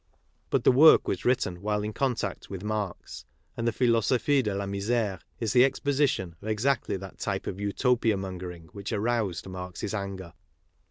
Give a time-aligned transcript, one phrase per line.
[0.49, 3.23] But the work was written while in contact with Marx,
[3.55, 3.67] and.
[3.67, 8.63] the Philosophie de la Misere is the exposition of exactly that type of Utopia mongering
[8.73, 10.33] which aroused Marx's anger.